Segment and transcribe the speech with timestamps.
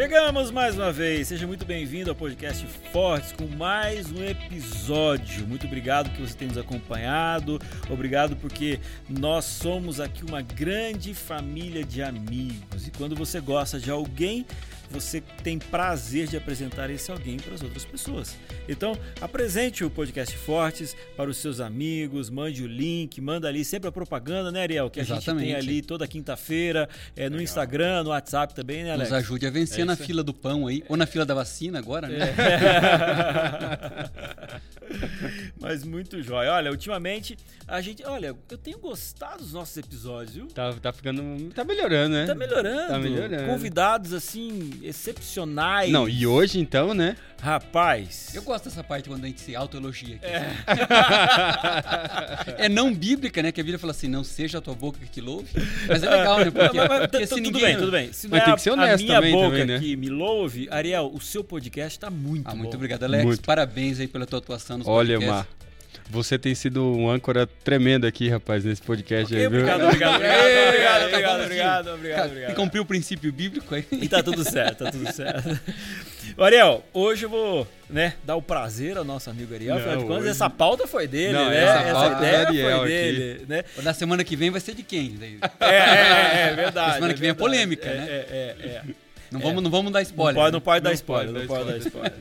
[0.00, 5.46] Chegamos mais uma vez, seja muito bem-vindo ao podcast Fortes com mais um episódio.
[5.46, 7.60] Muito obrigado que você tem nos acompanhado,
[7.90, 12.88] obrigado porque nós somos aqui uma grande família de amigos.
[12.88, 14.46] E quando você gosta de alguém,
[14.90, 18.36] você tem prazer de apresentar esse alguém para as outras pessoas.
[18.68, 23.88] Então, apresente o podcast Fortes para os seus amigos, mande o link, manda ali sempre
[23.88, 24.90] a propaganda, né, Ariel?
[24.90, 25.28] Que Exatamente.
[25.28, 27.44] a gente tem ali toda quinta-feira, é, no Legal.
[27.44, 29.10] Instagram, no WhatsApp também, né, Alex?
[29.10, 31.78] Nos ajude a vencer é na fila do pão aí, ou na fila da vacina
[31.78, 32.34] agora, né?
[32.36, 34.70] É.
[35.60, 36.52] Mas muito jóia.
[36.52, 37.36] Olha, ultimamente
[37.66, 38.04] a gente.
[38.04, 40.46] Olha, eu tenho gostado dos nossos episódios, viu?
[40.46, 41.50] Tá, tá ficando.
[41.52, 42.26] Tá melhorando, né?
[42.26, 42.88] Tá melhorando.
[42.88, 43.46] Tá melhorando.
[43.46, 45.90] Convidados, assim, excepcionais.
[45.90, 47.16] Não, e hoje então, né?
[47.40, 48.34] Rapaz.
[48.34, 50.26] Eu gosto dessa parte quando a gente se autoelogia aqui.
[50.26, 50.56] É.
[52.66, 53.50] é não bíblica, né?
[53.50, 55.48] Que a Bíblia fala assim: não seja a tua boca que te louve.
[55.88, 56.50] Mas é legal, né?
[56.50, 58.12] Porque, mas, mas, porque se tudo bem, tudo bem.
[58.12, 59.78] Se mas tem é que ser honesto a minha também, boca também, né?
[59.78, 62.58] que me louve, Ariel, o seu podcast tá muito ah, bom.
[62.58, 63.24] Muito obrigado, Alex.
[63.24, 63.42] Muito.
[63.42, 65.46] Parabéns aí pela tua atuação nos Olha, Mar.
[66.10, 69.60] Você tem sido um âncora tremendo aqui, rapaz, nesse podcast okay, aí, viu?
[69.60, 72.50] Obrigado, obrigado, obrigado, obrigado, obrigado, obrigado, obrigado, obrigado.
[72.50, 73.86] E cumpriu o princípio bíblico aí.
[73.92, 75.60] E tá tudo certo, tá tudo certo.
[76.36, 79.76] Ariel, hoje eu vou né, dar o prazer ao nosso amigo Ariel.
[79.76, 80.30] Afinal de contas, hoje...
[80.30, 81.62] essa pauta foi dele, Não, né?
[81.62, 83.32] Essa, essa ideia Ariel foi dele.
[83.32, 83.46] Aqui.
[83.46, 83.64] Né?
[83.82, 85.16] Na semana que vem vai ser de quem?
[85.60, 86.88] É, é, é verdade.
[86.88, 88.06] Na semana é que vem é polêmica, é, né?
[88.08, 88.82] É, é, é.
[89.30, 90.34] Não, vamos, não vamos dar spoiler.
[90.34, 91.32] Não pode, não pode dar spoiler.
[91.32, 92.12] Não pode dar spoiler.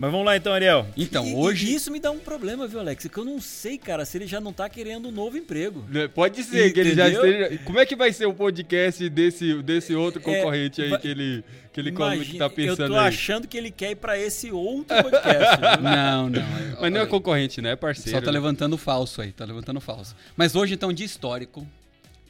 [0.00, 0.86] Mas vamos lá então, Ariel.
[0.96, 1.66] Então, e, hoje.
[1.66, 3.06] E isso me dá um problema, viu, Alex?
[3.06, 5.84] Que eu não sei, cara, se ele já não tá querendo um novo emprego.
[5.90, 6.72] Né, pode ser Entendeu?
[6.72, 7.58] que ele já esteja.
[7.66, 11.06] Como é que vai ser o podcast desse, desse outro é, concorrente é, aí que
[11.06, 12.84] ele, que ele imagina, que tá pensando?
[12.84, 13.08] Eu tô aí?
[13.08, 15.60] achando que ele quer ir pra esse outro podcast.
[15.84, 16.42] não, não.
[16.80, 17.72] Mas não é concorrente, né?
[17.72, 18.18] É parceiro.
[18.18, 20.16] Só tá levantando falso aí, tá levantando falso.
[20.34, 21.66] Mas hoje, então, dia histórico.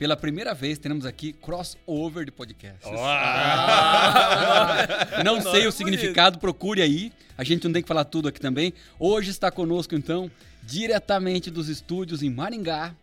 [0.00, 2.90] Pela primeira vez, teremos aqui crossover de podcasts.
[2.90, 2.96] Oh!
[3.04, 4.86] Ah!
[5.22, 7.12] não sei o significado, procure aí.
[7.36, 8.72] A gente não tem que falar tudo aqui também.
[8.98, 10.30] Hoje está conosco, então,
[10.62, 12.94] diretamente dos estúdios em Maringá,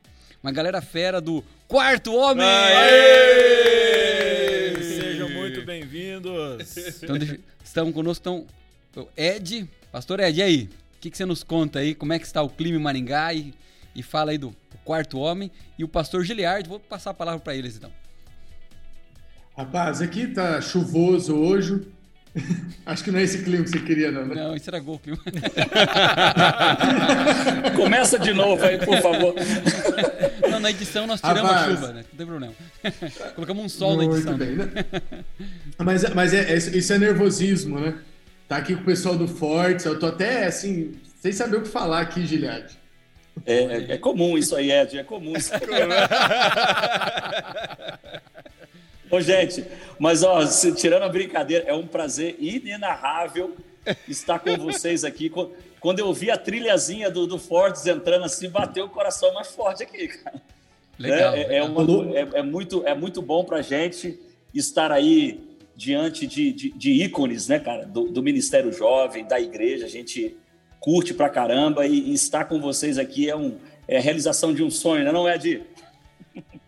[0.41, 2.43] uma galera fera do Quarto Homem!
[2.43, 3.21] Aê!
[4.81, 6.75] Sejam muito bem-vindos!
[7.03, 7.15] Então,
[7.63, 8.47] estão conosco,
[8.89, 10.63] então, Ed, Pastor Ed, e aí?
[10.63, 11.93] O que, que, você nos conta aí?
[11.93, 13.35] Como é que está o clima em Maringá?
[13.35, 13.53] E,
[13.97, 16.69] e fala aí do quarto homem, e o pastor Giliard.
[16.69, 17.91] Vou passar a palavra para eles então.
[19.57, 21.81] Rapaz, aqui tá chuvoso hoje.
[22.85, 24.35] Acho que não é esse clima que você queria, não, né?
[24.35, 25.17] Não, estragou o clima.
[27.75, 29.33] Começa de novo aí, por favor.
[30.47, 32.05] Não, na edição nós tiramos Rapaz, a chuva, né?
[32.09, 32.53] Não tem problema.
[33.35, 34.37] Colocamos um sol Muito na edição.
[34.37, 34.67] Bem, né?
[35.77, 37.95] Mas, mas é, é, isso é nervosismo, né?
[38.47, 41.67] Tá aqui com o pessoal do Fortes, eu tô até assim, sem saber o que
[41.67, 42.77] falar aqui, Giliard.
[43.45, 45.51] É, é, é, comum isso aí, Ed, é comum isso.
[49.09, 49.63] Ô, gente,
[49.97, 53.55] mas ó, tirando a brincadeira, é um prazer inenarrável
[54.07, 55.31] estar com vocês aqui.
[55.79, 59.83] Quando eu vi a trilhazinha do, do Fortes entrando assim, bateu o coração mais forte
[59.83, 60.41] aqui, cara.
[60.99, 61.33] Legal.
[61.35, 64.19] É, é, uma, é, é muito, é muito bom pra gente
[64.53, 65.39] estar aí
[65.75, 69.85] diante de, de, de ícones, né, cara, do, do Ministério Jovem, da igreja.
[69.85, 70.35] A gente
[70.79, 73.57] curte pra caramba e, e estar com vocês aqui é, um,
[73.87, 75.11] é a realização de um sonho, né?
[75.11, 75.61] não é, de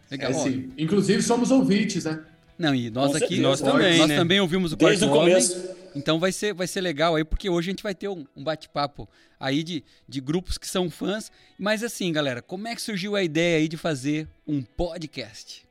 [0.10, 0.32] Legal.
[0.32, 0.74] É, sim.
[0.78, 2.24] Inclusive somos ouvintes, né?
[2.58, 4.18] Não, e nós aqui, nós também, nós né?
[4.18, 5.76] também ouvimos o Quarto Desde o começo.
[5.96, 8.44] então vai ser, vai ser legal aí, porque hoje a gente vai ter um, um
[8.44, 9.08] bate-papo
[9.40, 11.32] aí de, de grupos que são fãs.
[11.58, 15.66] Mas assim, galera, como é que surgiu a ideia aí de fazer um podcast?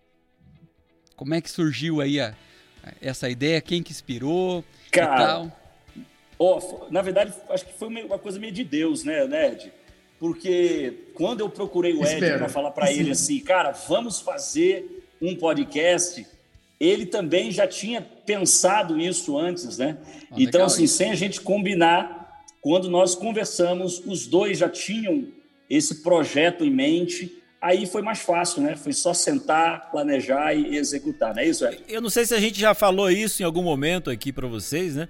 [1.15, 2.33] Como é que surgiu aí a,
[3.03, 3.61] essa ideia?
[3.61, 5.61] Quem que inspirou Cara, e tal?
[6.39, 9.73] Oh, na verdade, acho que foi uma coisa meio de Deus, né, Ned?
[10.21, 15.35] Porque quando eu procurei o Ed para falar para ele assim, cara, vamos fazer um
[15.35, 16.27] podcast,
[16.79, 19.97] ele também já tinha pensado isso antes, né?
[20.31, 20.97] Ah, então, assim, isso.
[20.97, 25.29] sem a gente combinar, quando nós conversamos, os dois já tinham
[25.69, 27.35] esse projeto em mente.
[27.61, 28.77] Aí foi mais fácil, né?
[28.77, 31.83] Foi só sentar, planejar e executar, não é isso, Ed?
[31.89, 34.95] Eu não sei se a gente já falou isso em algum momento aqui para vocês,
[34.95, 35.09] né?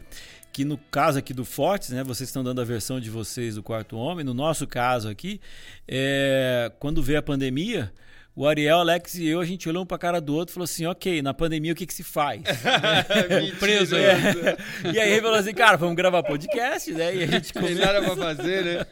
[0.52, 3.62] Que no caso aqui do Fortes, né, vocês estão dando a versão de vocês do
[3.62, 4.24] Quarto Homem.
[4.24, 5.40] No nosso caso aqui,
[5.86, 7.92] é, quando veio a pandemia,
[8.38, 10.64] o Ariel, Alex e eu, a gente olhou um pra cara do outro e falou
[10.64, 12.40] assim: ok, na pandemia o que, que se faz?
[13.58, 14.04] Preso aí.
[14.04, 14.56] É.
[14.94, 17.16] E aí ele falou assim: cara, vamos gravar podcast, né?
[17.16, 17.76] E a gente começou...
[17.76, 18.86] Tem nada pra fazer, né?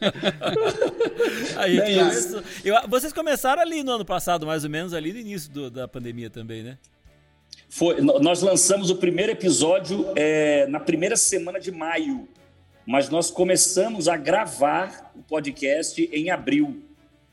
[1.55, 2.43] aí começou...
[2.65, 5.87] eu, vocês começaram ali no ano passado, mais ou menos, ali no início do, da
[5.87, 6.77] pandemia também, né?
[7.69, 12.27] Foi, nós lançamos o primeiro episódio é, na primeira semana de maio,
[12.85, 16.81] mas nós começamos a gravar o podcast em abril.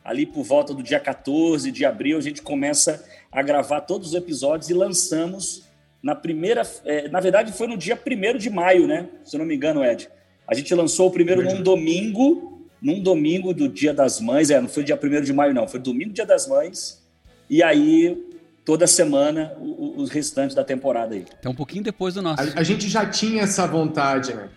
[0.05, 4.15] Ali por volta do dia 14 de abril, a gente começa a gravar todos os
[4.15, 5.63] episódios e lançamos
[6.03, 6.63] na primeira.
[6.85, 9.09] É, na verdade, foi no dia 1 de maio, né?
[9.25, 10.11] Se eu não me engano, Ed.
[10.47, 14.51] A gente lançou o primeiro num domingo, num domingo do Dia das Mães.
[14.51, 15.67] É, não foi dia 1 de maio, não.
[15.67, 17.03] Foi domingo, Dia das Mães.
[17.49, 18.34] E aí,
[18.65, 21.25] toda semana, os restantes da temporada aí.
[21.39, 22.43] Então, um pouquinho depois do nosso.
[22.43, 24.49] A, a gente já tinha essa vontade, né?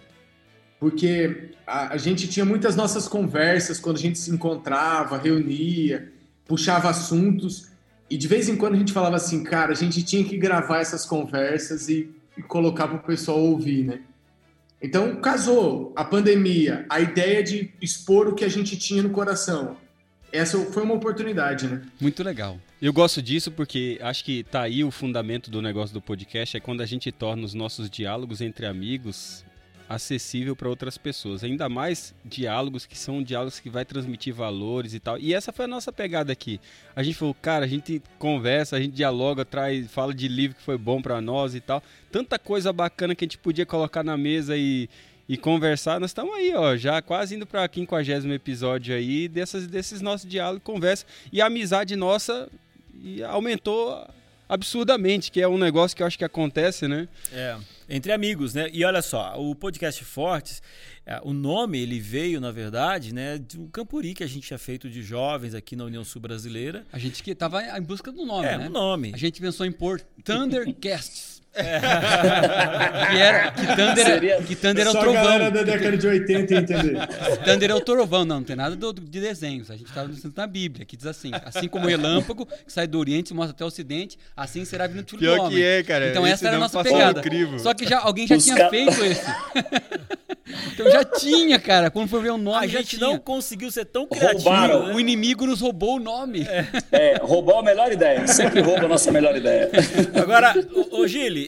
[0.79, 6.11] Porque a, a gente tinha muitas nossas conversas quando a gente se encontrava, reunia,
[6.45, 7.69] puxava assuntos.
[8.09, 10.79] E de vez em quando a gente falava assim, cara, a gente tinha que gravar
[10.79, 13.99] essas conversas e, e colocar para o pessoal ouvir, né?
[14.81, 19.75] Então, casou a pandemia, a ideia de expor o que a gente tinha no coração.
[20.31, 21.81] Essa foi uma oportunidade, né?
[21.99, 22.59] Muito legal.
[22.81, 26.59] Eu gosto disso porque acho que tá aí o fundamento do negócio do podcast, é
[26.59, 29.45] quando a gente torna os nossos diálogos entre amigos
[29.89, 31.43] acessível para outras pessoas.
[31.43, 35.17] Ainda mais diálogos que são diálogos que vai transmitir valores e tal.
[35.17, 36.59] E essa foi a nossa pegada aqui.
[36.95, 40.63] A gente falou, cara, a gente conversa, a gente dialoga, traz, fala de livro que
[40.63, 41.81] foi bom para nós e tal.
[42.11, 44.89] Tanta coisa bacana que a gente podia colocar na mesa e,
[45.27, 45.99] e conversar.
[45.99, 50.63] Nós estamos aí, ó, já quase indo para 50 episódio aí dessas, desses nossos diálogos,
[50.63, 51.05] conversa.
[51.31, 52.49] E a amizade nossa
[53.29, 54.07] aumentou
[54.49, 57.07] absurdamente, que é um negócio que eu acho que acontece, né?
[57.31, 57.57] É,
[57.89, 58.69] entre amigos, né?
[58.71, 60.61] E olha só, o podcast Fortes,
[61.05, 64.57] é, o nome ele veio, na verdade, né, de um campuri que a gente tinha
[64.57, 66.85] feito de jovens aqui na União Sul Brasileira.
[66.91, 68.65] A gente que estava em busca do nome, é, né?
[68.65, 69.11] É, nome.
[69.13, 71.36] A gente pensou em pôr Thundercasts.
[71.57, 73.09] É.
[73.09, 74.41] que era que Thunder, Seria...
[74.41, 75.13] que Thunder é o trovão.
[75.13, 77.07] Só a galera da década de 80 entender.
[77.43, 79.71] Thunder é o trovão, não, não tem nada do, de desenhos.
[79.71, 82.99] A gente estava na Bíblia, que diz assim: assim como o relâmpago que sai do
[82.99, 85.57] Oriente e mostra até o Ocidente, assim será vindo o filho Pior do homem.
[85.57, 86.09] que é, cara.
[86.09, 87.21] Então essa era a nossa pegada.
[87.59, 88.69] Só que já, alguém já Os tinha ca...
[88.69, 89.25] feito esse.
[90.73, 91.89] então já tinha, cara.
[91.89, 93.01] Quando foi ver o nome, a gente tinha.
[93.01, 94.49] não conseguiu ser tão criativo.
[94.49, 94.93] Roubaram, né?
[94.93, 96.41] O inimigo nos roubou o nome.
[96.41, 98.27] É, é roubou a melhor ideia.
[98.27, 99.69] Sempre rouba a nossa melhor ideia.
[100.21, 100.53] Agora,
[100.91, 101.46] ô, ô Gili,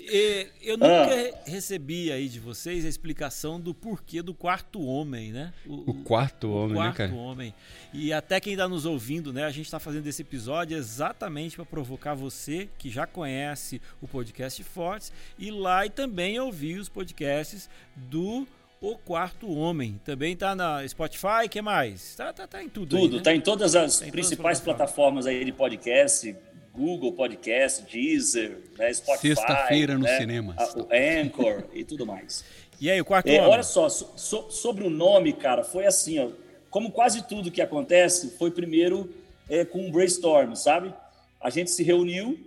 [0.62, 1.50] eu nunca ah.
[1.50, 5.54] recebi aí de vocês a explicação do porquê do quarto homem, né?
[5.66, 7.14] O, o quarto o homem, quarto né, cara?
[7.14, 7.54] homem.
[7.94, 9.46] E até quem está nos ouvindo, né?
[9.46, 14.64] A gente está fazendo esse episódio exatamente para provocar você que já conhece o podcast
[14.64, 18.48] Fortes ir lá e também ouvir os podcasts do
[18.82, 20.00] o Quarto Homem.
[20.06, 22.16] Também tá na Spotify, que mais?
[22.16, 22.98] Tá, tá, tá em tudo.
[22.98, 23.24] Tudo, aí, né?
[23.24, 25.26] tá em todas as tá principais plataformas.
[25.26, 26.36] plataformas aí de podcast,
[26.80, 29.36] Google Podcast, Deezer, né, Spotify.
[29.36, 30.56] Sexta-feira no né, cinema.
[30.78, 32.46] o Anchor e tudo mais.
[32.80, 33.42] E aí, o quarto é?
[33.42, 36.30] Olha só, so, sobre o nome, cara, foi assim, ó.
[36.70, 39.14] Como quase tudo que acontece, foi primeiro
[39.50, 40.94] é, com um brainstorm, sabe?
[41.42, 42.40] A gente se reuniu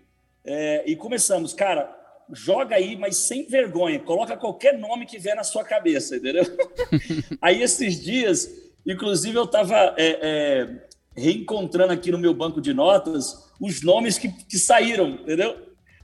[0.43, 1.95] é, e começamos, cara,
[2.33, 6.45] joga aí, mas sem vergonha, coloca qualquer nome que vier na sua cabeça, entendeu?
[7.43, 8.51] aí esses dias,
[8.87, 10.69] inclusive eu estava é, é,
[11.17, 15.57] reencontrando aqui no meu banco de notas os nomes que, que saíram, entendeu?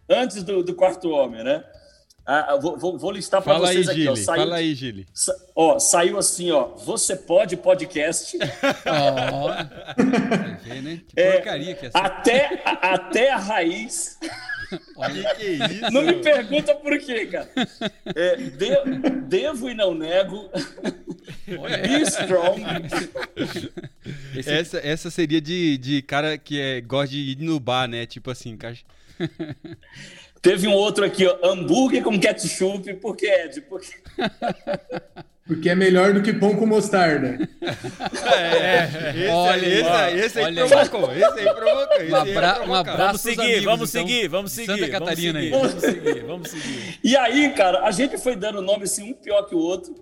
[0.08, 1.64] Antes do, do quarto homem, né?
[2.24, 4.02] Ah, ah vou, vou, vou, listar para vocês aí, aqui.
[4.02, 5.06] Gili, ó, saiu, fala aí, Gili.
[5.14, 6.74] Sa, ó, saiu assim, ó.
[6.76, 8.36] Você pode podcast.
[8.86, 9.48] oh,
[10.82, 11.00] né?
[11.08, 11.98] Que é, porcaria que é essa.
[11.98, 14.18] Até, a, até a raiz.
[14.96, 15.90] Olha que, que é isso.
[15.90, 17.48] Não me pergunta por quê, cara.
[18.14, 20.50] É, de, devo e não nego.
[21.56, 22.62] Be strong.
[24.36, 24.50] Esse...
[24.58, 28.06] Essa, essa seria de, de cara que é, gosta de ir no bar, né?
[28.06, 28.84] Tipo assim, caixa.
[30.40, 33.60] Teve um outro aqui, ó, hambúrguer com ketchup, por que, Ed?
[33.62, 33.94] Porque...
[35.48, 37.38] Porque é melhor do que pão com mostarda.
[38.36, 38.84] É,
[39.16, 41.96] esse, olha, esse, ó, esse aí provocou, esse aí provocou.
[41.96, 44.06] Esse um, abra um abraço Vamos seguir, amigos, vamos então.
[44.06, 44.66] seguir, vamos seguir.
[44.66, 46.10] Santa Catarina vamos seguir, aí.
[46.10, 47.00] Vamos seguir, vamos seguir.
[47.02, 49.94] E aí, cara, a gente foi dando nome assim, um pior que o outro,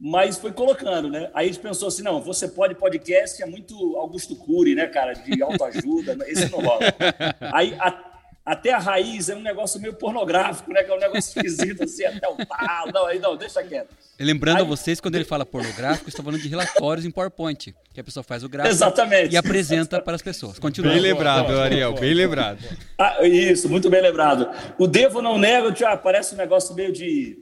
[0.00, 1.30] mas foi colocando, né?
[1.34, 5.12] Aí a gente pensou assim, não, você pode podcast, é muito Augusto Cury, né, cara,
[5.12, 6.80] de autoajuda, esse não rola.
[7.52, 8.08] Aí, a,
[8.48, 10.82] até a raiz é um negócio meio pornográfico, né?
[10.82, 12.90] Que é um negócio esquisito, assim, até o tal.
[12.94, 13.94] Não, aí não, deixa quieto.
[14.18, 18.00] Lembrando aí, a vocês, quando ele fala pornográfico, estou falando de relatórios em PowerPoint, que
[18.00, 19.34] a pessoa faz o gráfico Exatamente.
[19.34, 20.58] e apresenta para as pessoas.
[20.58, 20.92] Continua.
[20.92, 22.60] Bem lembrado, Ariel, bem lembrado.
[22.96, 24.48] Ah, isso, muito bem lembrado.
[24.78, 27.38] O devo não nego, já parece um negócio meio de,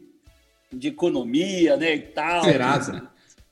[0.73, 2.44] de economia, né, e tal.
[2.44, 3.11] Serasa.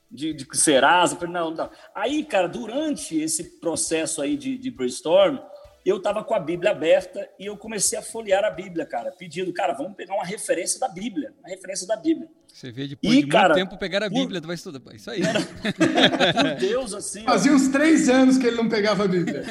[0.09, 1.17] De, de Serasa.
[1.27, 1.69] Não, não.
[1.93, 5.37] Aí, cara, durante esse processo aí de, de brainstorm,
[5.85, 9.53] eu estava com a Bíblia aberta e eu comecei a folhear a Bíblia, cara, pedindo,
[9.53, 12.27] cara, vamos pegar uma referência da Bíblia, uma referência da Bíblia.
[12.51, 14.45] Você vê depois e, de cara, muito tempo pegar a Bíblia, por...
[14.45, 14.95] tu vai estudar.
[14.95, 15.21] Isso aí.
[15.21, 15.41] Era...
[16.33, 17.23] por Deus, assim.
[17.23, 19.43] Fazia uns três anos que ele não pegava a Bíblia.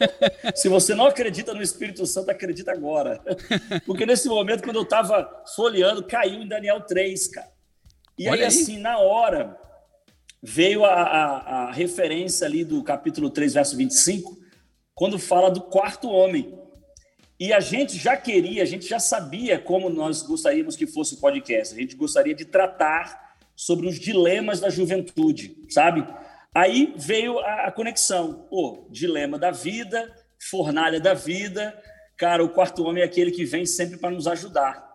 [0.54, 3.20] Se você não acredita no Espírito Santo, acredita agora.
[3.84, 7.50] Porque nesse momento, quando eu estava folheando, caiu em Daniel 3, cara.
[8.16, 9.58] E aí, aí, assim, na hora,
[10.40, 14.43] veio a, a, a referência ali do capítulo 3, verso 25,
[14.94, 16.58] quando fala do quarto homem.
[17.38, 21.20] E a gente já queria, a gente já sabia como nós gostaríamos que fosse o
[21.20, 21.74] podcast.
[21.74, 26.06] A gente gostaria de tratar sobre os dilemas da juventude, sabe?
[26.54, 28.46] Aí veio a, conexão.
[28.48, 30.14] Pô, dilema da vida,
[30.48, 31.76] fornalha da vida.
[32.16, 34.94] Cara, o quarto homem é aquele que vem sempre para nos ajudar.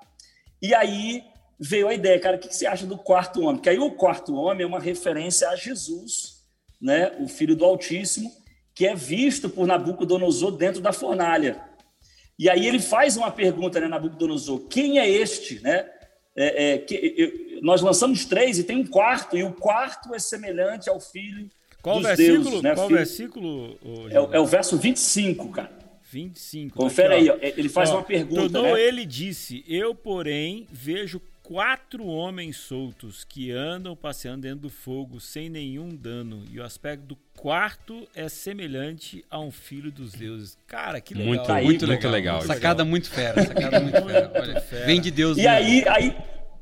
[0.62, 1.24] E aí
[1.60, 3.62] veio a ideia, cara, o que você acha do quarto homem?
[3.62, 6.46] Que aí o quarto homem é uma referência a Jesus,
[6.82, 8.32] né, o Filho do Altíssimo,
[8.80, 11.62] que é visto por Nabucodonosor dentro da fornalha.
[12.40, 15.86] E aí ele faz uma pergunta, né, Nabucodonosor, quem é este, né?
[16.34, 20.90] É, é, que, nós lançamos três e tem um quarto, e o quarto é semelhante
[20.90, 21.50] ao filho
[21.82, 22.62] qual dos versículo, deuses.
[22.62, 22.74] Né?
[22.74, 23.80] Qual filho, versículo?
[24.10, 25.72] É, é, o verso 25, cara.
[26.10, 26.78] 25.
[26.78, 28.50] Confere aqui, aí, ele faz ó, uma pergunta.
[28.50, 28.82] Tornou né?
[28.82, 35.50] ele disse: Eu, porém, vejo quatro homens soltos que andam passeando dentro do fogo sem
[35.50, 36.44] nenhum dano.
[36.51, 40.56] E o aspecto do quarto é semelhante a um filho dos deuses.
[40.68, 41.27] Cara, que legal.
[41.27, 42.41] Muito, tá muito, muito legal.
[42.41, 44.32] Sacada muito fera, sacada muito fera.
[44.36, 45.39] Olha, vem de Deus.
[45.39, 45.56] E mesmo.
[45.56, 46.18] aí, aí,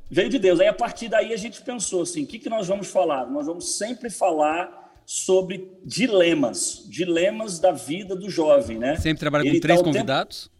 [0.10, 0.62] veio de Deus.
[0.62, 3.30] Aí a partir daí a gente pensou assim, o que, que nós vamos falar?
[3.30, 8.96] Nós vamos sempre falar sobre dilemas, dilemas da vida do jovem, né?
[8.96, 10.44] Sempre trabalha com Ele três tá convidados?
[10.44, 10.57] Tempo...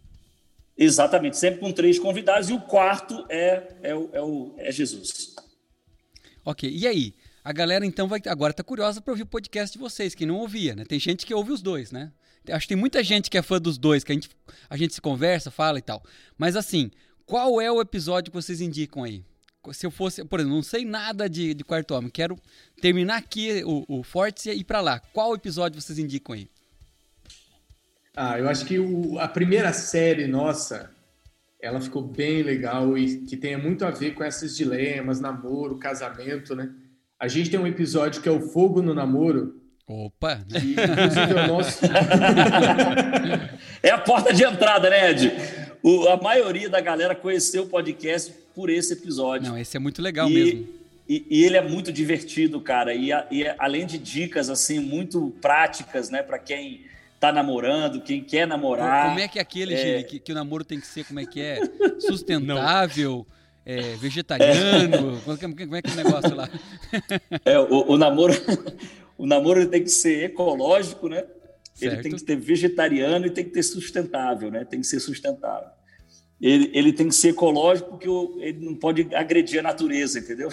[0.78, 5.34] Exatamente, sempre com três convidados e o quarto é, é, o, é, o, é Jesus.
[6.44, 7.14] Ok, e aí?
[7.42, 10.36] A galera então vai agora tá curiosa para ouvir o podcast de vocês, que não
[10.36, 10.84] ouvia, né?
[10.84, 12.12] Tem gente que ouve os dois, né?
[12.48, 14.30] Acho que tem muita gente que é fã dos dois, que a gente,
[14.70, 16.02] a gente se conversa, fala e tal.
[16.36, 16.90] Mas assim,
[17.26, 19.24] qual é o episódio que vocês indicam aí?
[19.72, 22.38] Se eu fosse, por exemplo, não sei nada de, de Quarto Homem, quero
[22.80, 25.00] terminar aqui o, o Forte e ir para lá.
[25.12, 26.48] Qual episódio vocês indicam aí?
[28.20, 30.90] Ah, eu acho que o, a primeira série nossa,
[31.62, 36.56] ela ficou bem legal e que tem muito a ver com esses dilemas, namoro, casamento,
[36.56, 36.68] né?
[37.16, 39.62] A gente tem um episódio que é o Fogo no Namoro.
[39.86, 40.40] Opa!
[40.48, 41.80] Que, inclusive, é o nosso...
[43.84, 45.32] é a porta de entrada, né, Ed?
[45.80, 49.48] O, a maioria da galera conheceu o podcast por esse episódio.
[49.48, 50.66] Não, esse é muito legal e, mesmo.
[51.08, 52.92] E, e, ele é muito divertido, cara.
[52.92, 58.46] E, e além de dicas, assim, muito práticas, né, para quem tá namorando, quem quer
[58.46, 59.08] namorar.
[59.08, 60.02] Como é que é aquele, é...
[60.02, 61.60] Que, que, o namoro tem que ser, como é que é?
[61.98, 63.26] Sustentável,
[63.66, 65.20] é, vegetariano, é.
[65.20, 66.48] como é que é o negócio lá?
[67.44, 68.32] É, o, o namoro,
[69.18, 71.24] o namoro tem que ser ecológico, né?
[71.74, 71.94] Certo.
[71.94, 74.64] Ele tem que ser vegetariano e tem que ter sustentável, né?
[74.64, 75.68] Tem que ser sustentável.
[76.40, 78.08] Ele, ele tem que ser ecológico porque
[78.40, 80.48] ele não pode agredir a natureza, entendeu?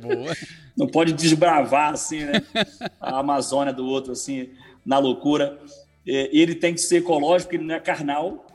[0.00, 0.34] Boa.
[0.76, 2.42] Não pode desbravar assim, né?
[2.98, 4.50] A Amazônia do outro assim
[4.84, 5.58] na loucura.
[6.06, 8.46] É, ele tem que ser ecológico, ele não é carnal,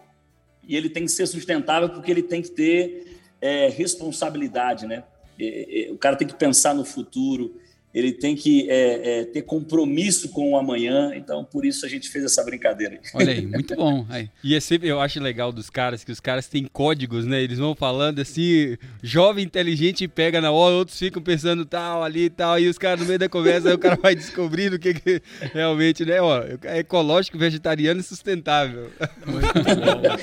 [0.67, 5.03] e ele tem que ser sustentável, porque ele tem que ter é, responsabilidade, né?
[5.39, 7.55] É, é, o cara tem que pensar no futuro,
[7.97, 11.13] ele tem que é, é, ter compromisso com o amanhã.
[11.15, 12.99] Então, por isso a gente fez essa brincadeira.
[13.15, 14.05] Olha aí, muito bom.
[14.07, 14.29] Aí.
[14.43, 17.41] E é sempre, eu acho legal dos caras, que os caras têm códigos, né?
[17.41, 22.29] Eles vão falando assim, jovem inteligente pega na hora, outros ficam pensando tal, ali e
[22.29, 24.93] tal, e os caras no meio da conversa, aí o cara vai descobrindo o que,
[24.93, 25.21] que
[25.53, 26.21] realmente, né?
[26.21, 28.91] Ó, é ecológico, vegetariano e sustentável.
[29.25, 30.17] Muito bom.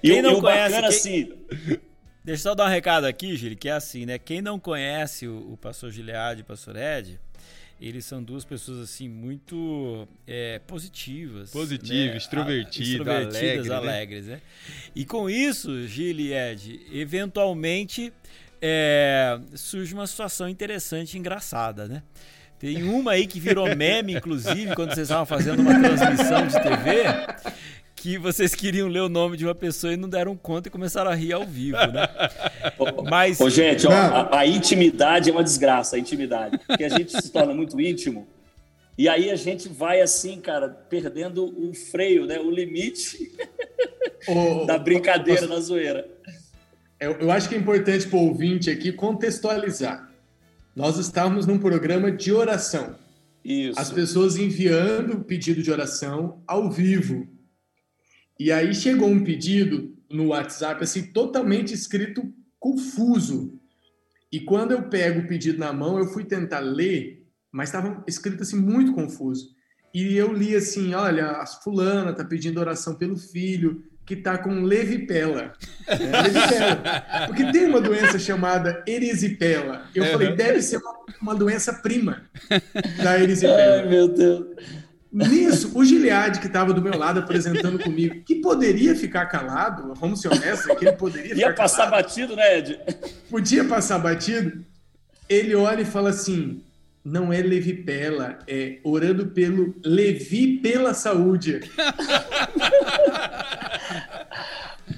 [0.00, 0.96] Quem não conhece, bacana, quem...
[0.96, 1.28] assim...
[2.26, 4.18] Deixa eu só dar um recado aqui, Gili, que é assim, né?
[4.18, 7.20] Quem não conhece o, o pastor Gilead e o pastor Ed,
[7.80, 11.52] eles são duas pessoas assim muito é, positivas.
[11.52, 12.16] Positivas, né?
[12.16, 14.34] extrovertidas, extrovertidas, alegre, alegres, né?
[14.34, 14.40] né?
[14.92, 18.12] E com isso, Gil e Ed, eventualmente
[18.60, 22.02] é, surge uma situação interessante e engraçada, né?
[22.58, 27.04] Tem uma aí que virou meme, inclusive, quando vocês estavam fazendo uma transmissão de TV,
[27.96, 31.10] que vocês queriam ler o nome de uma pessoa e não deram conta e começaram
[31.10, 32.06] a rir ao vivo, né?
[33.10, 33.40] Mas...
[33.40, 36.58] Ô, gente, ó, a, a, intimidade é uma desgraça, a intimidade.
[36.66, 38.28] Porque a gente se torna muito íntimo
[38.98, 42.40] e aí a gente vai assim, cara, perdendo o freio, né?
[42.40, 43.30] O limite
[44.66, 46.08] da brincadeira, da zoeira.
[46.98, 50.10] Eu, eu acho que é importante para o ouvinte aqui contextualizar.
[50.74, 52.96] Nós estávamos num programa de oração.
[53.44, 53.78] Isso.
[53.78, 57.28] As pessoas enviando pedido de oração ao vivo
[58.38, 63.58] e aí chegou um pedido no WhatsApp assim totalmente escrito confuso.
[64.30, 68.42] E quando eu pego o pedido na mão, eu fui tentar ler, mas estava escrito
[68.42, 69.54] assim muito confuso.
[69.94, 74.62] E eu li assim, olha, a fulana tá pedindo oração pelo filho que tá com
[74.62, 75.52] levipela.
[75.86, 77.26] É, levipela.
[77.26, 79.86] Porque tem uma doença chamada erisipela.
[79.94, 82.22] Eu falei, deve ser uma, uma doença prima
[83.02, 83.82] da erisipela.
[83.82, 84.46] Ai, meu Deus.
[85.16, 90.20] Nisso, o Gilead, que estava do meu lado apresentando comigo, que poderia ficar calado, vamos
[90.20, 92.78] ser honestos, que ele poderia Ia passar calado, batido, né, Ed?
[93.30, 94.62] Podia passar batido.
[95.26, 96.62] Ele olha e fala assim:
[97.02, 101.60] não é Levi Pela, é orando pelo Levi pela saúde.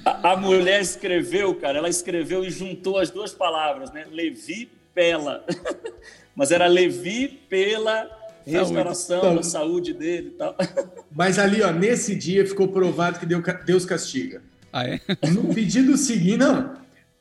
[0.03, 4.05] A, a, mulher escreveu, cara, ela escreveu e juntou as duas palavras, né?
[4.11, 5.45] Levi Pela.
[6.35, 8.18] Mas era Levi pela
[8.49, 9.35] restauração saúde.
[9.35, 10.55] da saúde dele e tal.
[11.15, 13.25] Mas ali, ó, nesse dia ficou provado que
[13.65, 14.41] Deus castiga.
[14.71, 14.99] Ah, é?
[15.31, 16.73] No pedido seguinte, não.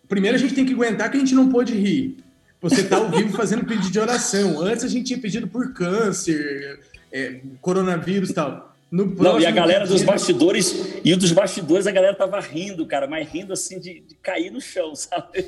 [0.09, 2.17] Primeiro a gente tem que aguentar que a gente não pôde rir.
[2.61, 4.61] Você tá ao vivo fazendo pedido de oração.
[4.61, 6.81] Antes a gente tinha pedido por câncer,
[7.13, 8.69] é, coronavírus e tal.
[8.91, 13.29] Não, e a galera dos bastidores, e dos bastidores a galera tava rindo, cara, mas
[13.29, 15.45] rindo assim de, de cair no chão, sabe?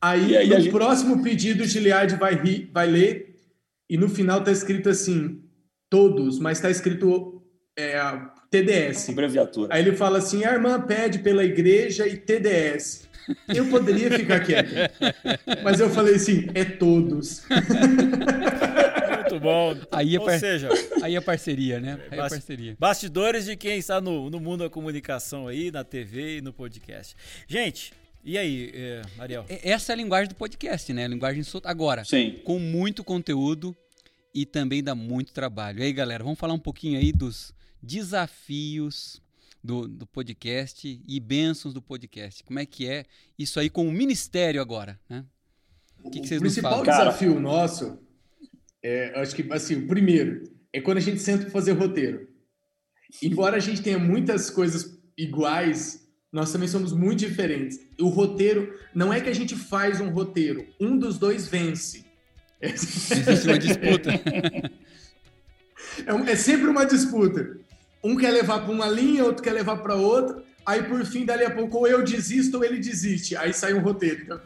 [0.00, 0.70] Aí, aí no gente...
[0.70, 3.33] próximo pedido, o Giliard vai, rir, vai ler,
[3.88, 5.42] e no final tá escrito assim,
[5.90, 7.42] todos, mas tá escrito
[7.76, 8.00] é,
[8.50, 9.10] TDS.
[9.10, 9.74] Abreviatura.
[9.74, 13.08] Aí ele fala assim: a irmã pede pela igreja e TDS.
[13.48, 14.74] Eu poderia ficar quieto,
[15.62, 17.42] mas eu falei assim: é todos.
[19.34, 19.74] Muito bom.
[19.90, 20.38] Aí é Ou par...
[20.38, 20.68] seja,
[21.02, 21.98] aí é parceria, né?
[22.10, 22.76] Aí é parceria.
[22.78, 27.16] Bastidores de quem está no, no mundo da comunicação aí, na TV e no podcast.
[27.48, 27.92] Gente,
[28.24, 29.44] e aí, eh, Ariel?
[29.48, 31.04] Essa é a linguagem do podcast, né?
[31.04, 31.68] A linguagem solta.
[31.68, 32.40] Agora, Sim.
[32.44, 33.76] com muito conteúdo
[34.34, 35.80] e também dá muito trabalho.
[35.80, 39.22] E aí, galera, vamos falar um pouquinho aí dos desafios
[39.62, 42.42] do, do podcast e bênçãos do podcast.
[42.44, 43.04] Como é que é
[43.38, 45.24] isso aí com o ministério agora, né?
[46.02, 47.98] O que, que vocês o principal desafio nosso
[48.82, 52.28] é, acho que, assim, o primeiro é quando a gente senta para fazer roteiro.
[53.22, 56.03] Embora a gente tenha muitas coisas iguais,
[56.34, 57.78] nós também somos muito diferentes.
[57.96, 62.04] O roteiro, não é que a gente faz um roteiro, um dos dois vence.
[62.60, 64.10] Existe uma disputa.
[66.06, 67.56] É, é sempre uma disputa.
[68.02, 70.42] Um quer levar para uma linha, outro quer levar para outra.
[70.66, 73.36] Aí, por fim, dali a pouco, ou eu desisto ou ele desiste.
[73.36, 74.40] Aí sai um roteiro.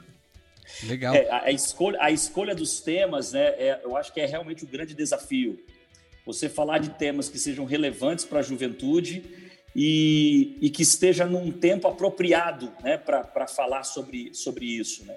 [0.85, 1.15] Legal.
[1.15, 4.63] É, a, a, escolha, a escolha dos temas, né, é, eu acho que é realmente
[4.63, 5.59] o grande desafio.
[6.27, 9.48] Você falar de temas que sejam relevantes para a juventude
[9.81, 15.05] e, e, que esteja num tempo apropriado né, para falar sobre, sobre isso.
[15.05, 15.15] Né?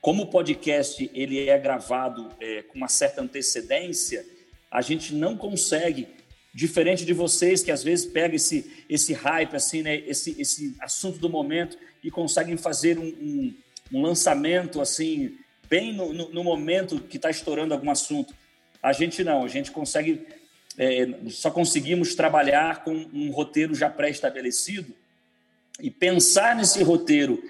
[0.00, 4.26] Como o podcast ele é gravado é, com uma certa antecedência,
[4.70, 6.08] a gente não consegue,
[6.52, 11.18] diferente de vocês que às vezes pegam esse, esse hype, assim, né, esse, esse assunto
[11.18, 13.54] do momento e conseguem fazer um, um
[13.92, 15.36] um lançamento assim,
[15.68, 18.34] bem no, no, no momento que está estourando algum assunto.
[18.82, 20.26] A gente não, a gente consegue,
[20.78, 24.94] é, só conseguimos trabalhar com um roteiro já pré-estabelecido
[25.80, 27.42] e pensar nesse roteiro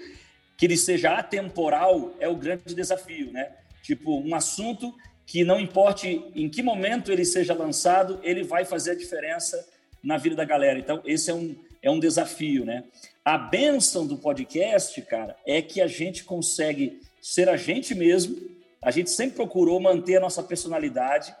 [0.57, 3.51] que ele seja atemporal é o grande desafio, né?
[3.83, 4.93] Tipo, um assunto
[5.25, 9.67] que não importe em que momento ele seja lançado, ele vai fazer a diferença
[10.01, 10.79] na vida da galera.
[10.79, 12.83] Então, esse é um, é um desafio, né?
[13.23, 18.37] A benção do podcast, cara, é que a gente consegue ser a gente mesmo.
[18.81, 21.35] A gente sempre procurou manter a nossa personalidade,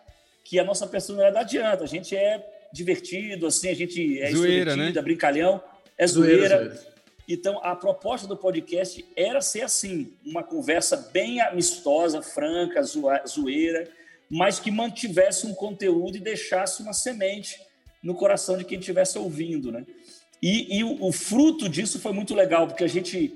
[0.47, 1.83] que a nossa personalidade adianta.
[1.83, 4.93] A gente é divertido, assim, a gente é zoeira, né?
[5.01, 5.61] brincalhão,
[5.97, 6.57] é zoeira.
[6.57, 6.97] zoeira.
[7.27, 12.81] Então, a proposta do podcast era ser assim, uma conversa bem amistosa, franca,
[13.27, 13.89] zoeira,
[14.29, 17.59] mas que mantivesse um conteúdo e deixasse uma semente
[18.01, 19.85] no coração de quem estivesse ouvindo, né?
[20.41, 23.33] E, e o, o, fruto disso foi muito legal, porque a gente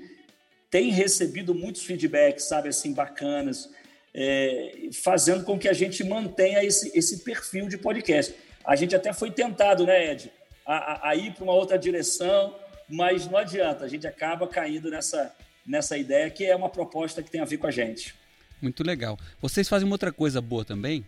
[0.70, 3.68] tem recebido muitos feedbacks, sabe, assim, bacanas,
[4.14, 8.34] é, fazendo com que a gente mantenha esse, esse perfil de podcast.
[8.64, 10.30] A gente até foi tentado, né, Ed,
[10.66, 12.54] a, a ir para uma outra direção,
[12.88, 15.34] mas não adianta, a gente acaba caindo nessa,
[15.66, 18.14] nessa ideia que é uma proposta que tem a ver com a gente.
[18.60, 19.18] Muito legal.
[19.40, 21.04] Vocês fazem uma outra coisa boa também,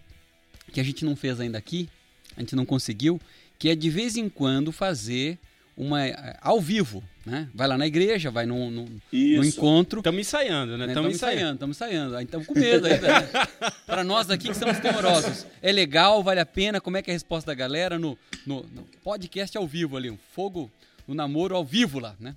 [0.73, 1.89] que a gente não fez ainda aqui,
[2.37, 3.21] a gente não conseguiu,
[3.59, 5.39] que é de vez em quando fazer
[5.77, 7.49] uma é, ao vivo, né?
[7.55, 10.01] Vai lá na igreja, vai no, no, no encontro.
[10.01, 10.87] Estamos ensaiando, né?
[10.87, 11.15] Estamos né?
[11.15, 12.21] ensaiando, estamos ensaiando.
[12.21, 13.21] Estamos com medo ainda.
[13.21, 13.29] Né?
[13.87, 15.47] Para nós aqui que somos temorosos.
[15.61, 16.81] É legal, vale a pena?
[16.81, 20.11] Como é que é a resposta da galera no, no, no podcast ao vivo ali?
[20.11, 20.71] Um fogo
[21.09, 22.37] no namoro ao vivo lá, né?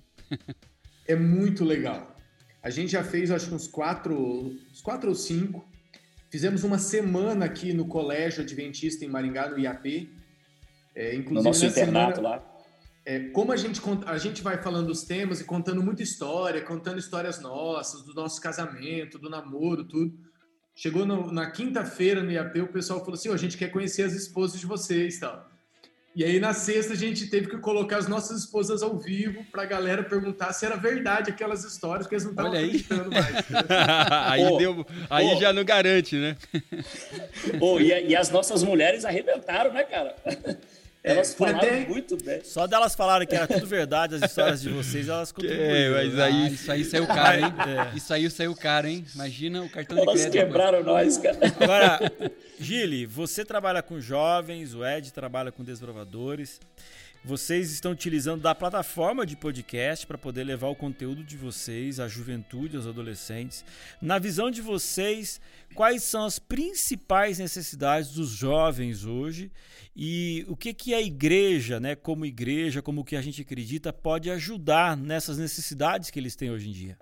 [1.06, 2.16] é muito legal.
[2.62, 5.66] A gente já fez, acho que uns quatro, uns quatro ou cinco.
[6.28, 10.10] Fizemos uma semana aqui no Colégio Adventista em Maringá, no IAP.
[10.94, 12.47] É, inclusive, no nosso internato semana, lá
[13.08, 16.98] é, como a gente, a gente vai falando os temas e contando muita história, contando
[16.98, 20.12] histórias nossas, do nosso casamento, do namoro, tudo.
[20.74, 24.02] Chegou no, na quinta-feira no IAP, o pessoal falou assim: oh, a gente quer conhecer
[24.02, 25.50] as esposas de vocês tal.
[26.14, 29.62] E aí na sexta a gente teve que colocar as nossas esposas ao vivo para
[29.62, 33.36] a galera perguntar se era verdade aquelas histórias, porque eles não estavam acreditando mais.
[34.26, 35.40] aí oh, deu, aí oh.
[35.40, 36.36] já não garante, né?
[37.58, 40.14] oh, e, e as nossas mulheres arrebentaram, né, cara?
[41.08, 41.86] É, elas falaram até...
[41.86, 42.40] muito bem.
[42.44, 45.64] Só delas falaram que era tudo verdade, as histórias de vocês, elas contribuíram.
[45.64, 47.54] É, mas aí, ah, isso aí saiu caro, hein?
[47.68, 47.96] É.
[47.96, 49.04] Isso aí saiu caro, hein?
[49.14, 50.36] Imagina o cartão elas de crédito.
[50.36, 51.06] Elas quebraram depois.
[51.06, 51.38] nós, cara.
[51.60, 52.12] Agora,
[52.60, 56.60] Gili, você trabalha com jovens, o Ed trabalha com desbravadores.
[57.24, 62.06] Vocês estão utilizando da plataforma de podcast para poder levar o conteúdo de vocês à
[62.06, 63.64] juventude, aos adolescentes.
[64.00, 65.40] Na visão de vocês,
[65.74, 69.50] quais são as principais necessidades dos jovens hoje
[69.94, 74.30] e o que, que a igreja, né, como igreja, como que a gente acredita, pode
[74.30, 76.98] ajudar nessas necessidades que eles têm hoje em dia?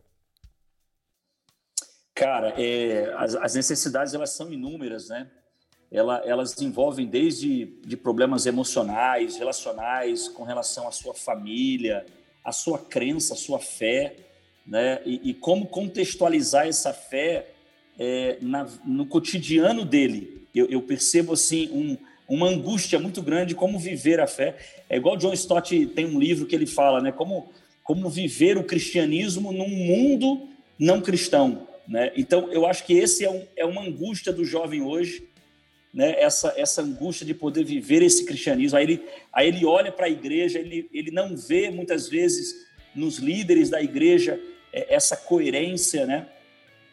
[2.14, 5.30] Cara, é, as, as necessidades elas são inúmeras, né?
[5.90, 12.04] Ela, elas envolvem desde de problemas emocionais, relacionais, com relação à sua família,
[12.44, 14.16] à sua crença, à sua fé,
[14.66, 15.00] né?
[15.06, 17.46] E, e como contextualizar essa fé
[17.98, 20.46] é, na, no cotidiano dele.
[20.54, 21.96] Eu, eu percebo assim um,
[22.28, 24.56] uma angústia muito grande como viver a fé.
[24.88, 27.12] É igual John Stott tem um livro que ele fala, né?
[27.12, 27.48] Como
[27.86, 32.12] como viver o cristianismo num mundo não cristão, né?
[32.16, 35.22] Então eu acho que esse é, um, é uma angústia do jovem hoje
[35.96, 38.76] né, essa, essa angústia de poder viver esse cristianismo.
[38.76, 43.16] Aí ele, aí ele olha para a igreja, ele, ele não vê muitas vezes nos
[43.16, 44.38] líderes da igreja
[44.70, 46.28] é, essa coerência, né?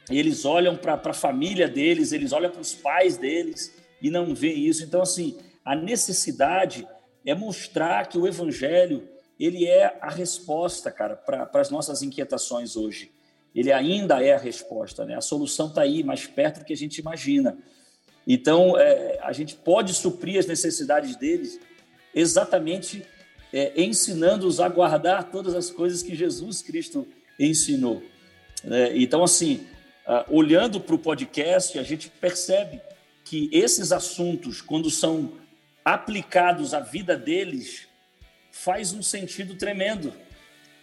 [0.09, 4.53] Eles olham para a família deles, eles olham para os pais deles e não vê
[4.53, 4.85] isso.
[4.85, 6.87] Então, assim, a necessidade
[7.25, 13.11] é mostrar que o evangelho ele é a resposta, cara, para as nossas inquietações hoje.
[13.53, 15.15] Ele ainda é a resposta, né?
[15.15, 17.57] A solução está aí, mais perto do que a gente imagina.
[18.27, 21.59] Então, é, a gente pode suprir as necessidades deles
[22.15, 23.05] exatamente
[23.51, 27.07] é, ensinando-os a guardar todas as coisas que Jesus Cristo
[27.39, 28.01] ensinou.
[28.63, 29.67] É, então, assim,
[30.29, 32.81] olhando para o podcast, a gente percebe
[33.23, 35.33] que esses assuntos, quando são
[35.83, 37.88] aplicados à vida deles,
[38.51, 40.13] faz um sentido tremendo.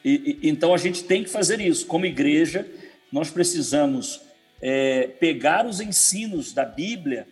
[0.05, 1.87] E, e, então, a gente tem que fazer isso.
[1.87, 2.67] Como igreja,
[3.13, 4.21] nós precisamos
[4.61, 7.27] é, pegar os ensinos da Bíblia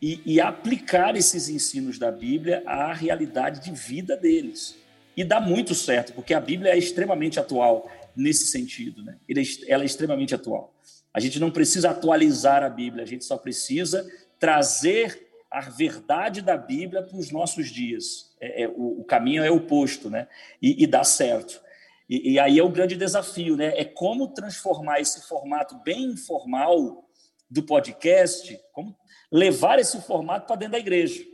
[0.00, 4.76] e, e, aplicar esses ensinos da Bíblia à realidade de vida deles.
[5.16, 9.02] E dá muito certo, porque a Bíblia é extremamente atual nesse sentido.
[9.04, 9.16] Né?
[9.28, 10.74] É ela é extremamente atual.
[11.14, 14.04] A gente não precisa atualizar a Bíblia, a gente só precisa
[14.40, 18.32] trazer a verdade da Bíblia para os nossos dias.
[18.40, 20.26] É, é, o, o, caminho é oposto, né?
[20.60, 21.60] E, e dá certo.
[22.08, 23.72] E, e, aí é o grande desafio, né?
[23.76, 27.08] É como transformar esse formato bem informal
[27.50, 28.96] do podcast, como
[29.30, 31.24] levar esse formato para dentro da igreja.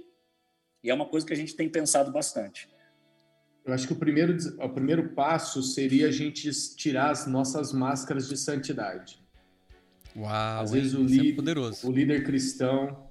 [0.82, 2.68] E é uma coisa que a gente tem pensado bastante.
[3.64, 8.28] Eu acho que o primeiro, o primeiro passo seria a gente tirar as nossas máscaras
[8.28, 9.20] de santidade.
[10.16, 11.88] Uau, Às vezes o, é líder, é poderoso.
[11.88, 13.08] o líder cristão,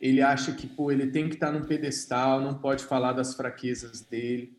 [0.00, 4.00] ele acha que pô, ele tem que estar num pedestal, não pode falar das fraquezas
[4.02, 4.57] dele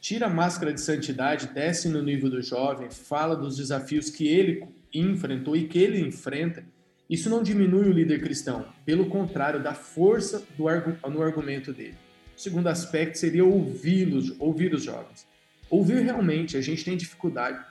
[0.00, 4.66] tira a máscara de santidade, desce no nível do jovem, fala dos desafios que ele
[4.92, 6.64] enfrentou e que ele enfrenta.
[7.08, 11.96] Isso não diminui o líder cristão, pelo contrário, dá força no argumento dele.
[12.36, 15.26] O segundo aspecto seria ouvi-los, ouvir os jovens.
[15.68, 17.62] Ouvir realmente, a gente tem dificuldade.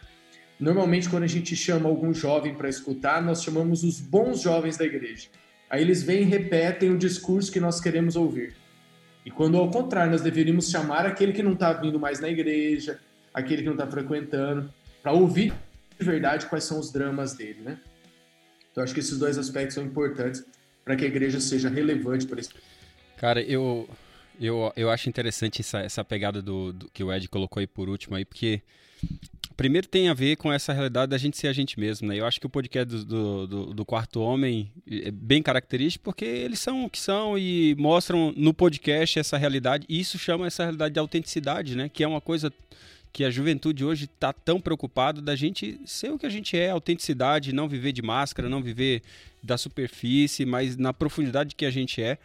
[0.59, 4.85] Normalmente, quando a gente chama algum jovem para escutar, nós chamamos os bons jovens da
[4.85, 5.29] igreja.
[5.69, 8.53] Aí eles vêm e repetem o discurso que nós queremos ouvir.
[9.29, 12.99] E quando ao contrário, nós deveríamos chamar aquele que não está vindo mais na igreja,
[13.31, 15.53] aquele que não está frequentando, para ouvir
[15.99, 17.77] de verdade quais são os dramas dele, né?
[18.71, 20.43] Então acho que esses dois aspectos são importantes
[20.83, 22.49] para que a igreja seja relevante para esse.
[23.17, 23.87] Cara, eu
[24.41, 27.87] eu, eu acho interessante essa, essa pegada do, do que o Ed colocou aí por
[27.87, 28.63] último aí, porque
[29.59, 32.17] primeiro tem a ver com essa realidade da gente ser a gente mesmo, né?
[32.17, 36.59] Eu acho que o podcast do, do, do, Quarto Homem é bem característico porque eles
[36.59, 39.85] são o que são e mostram no podcast essa realidade.
[39.89, 41.89] E isso chama essa realidade de autenticidade, né?
[41.89, 42.53] Que é uma coisa
[43.11, 46.69] que a juventude hoje está tão preocupada da gente ser o que a gente é,
[46.69, 49.01] autenticidade, não viver de máscara, não viver
[49.43, 52.17] da superfície, mas na profundidade que a gente é.